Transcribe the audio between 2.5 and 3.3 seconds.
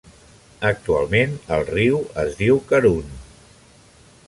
Karun.